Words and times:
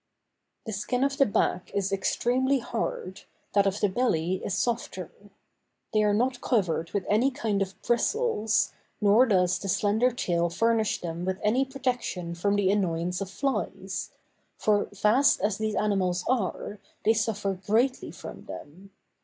The 0.65 0.73
skin 0.73 1.03
of 1.03 1.17
the 1.19 1.27
back 1.27 1.69
is 1.75 1.91
extremely 1.91 2.57
hard, 2.57 3.21
that 3.53 3.67
of 3.67 3.81
the 3.81 3.87
belly 3.87 4.43
is 4.43 4.55
softer. 4.57 5.11
They 5.93 6.01
are 6.03 6.11
not 6.11 6.41
covered 6.41 6.89
with 6.89 7.05
any 7.07 7.29
kind 7.29 7.61
of 7.61 7.79
bristles, 7.83 8.73
nor 8.99 9.27
does 9.27 9.59
the 9.59 9.69
slender 9.69 10.09
tail 10.09 10.49
furnish 10.49 11.01
them 11.01 11.23
with 11.23 11.37
any 11.43 11.65
protection 11.65 12.33
from 12.33 12.55
the 12.55 12.71
annoyance 12.71 13.21
of 13.21 13.29
flies; 13.29 14.09
for 14.57 14.85
vast 14.85 15.39
as 15.41 15.59
these 15.59 15.75
animals 15.75 16.25
are, 16.27 16.79
they 17.05 17.13
suffer 17.13 17.53
greatly 17.67 18.09
from 18.09 18.45
them. 18.45 18.89